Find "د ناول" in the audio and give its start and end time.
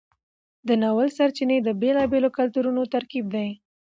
0.67-1.07